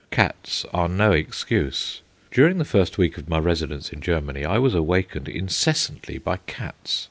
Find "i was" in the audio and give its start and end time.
4.43-4.73